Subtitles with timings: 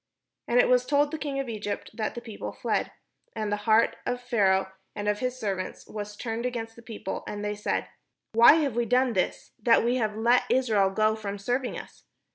[0.47, 2.91] And it was told the king of Egypt that the people fled;
[3.35, 7.45] and the heart of Pharaoh and of his servants was turned against the people, and
[7.45, 7.87] they said,
[8.31, 12.05] "Why have we done this, that we have let Israel go from serving us?"